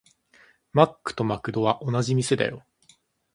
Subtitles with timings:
[0.73, 2.65] マックとマクドは同じ店だよ。